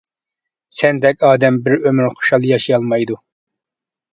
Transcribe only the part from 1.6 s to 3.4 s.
بىر ئۆمۈر خۇشال ياشىيالمايدۇ.